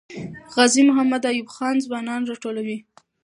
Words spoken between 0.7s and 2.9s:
محمد ایوب خان ځوانان راټولوي.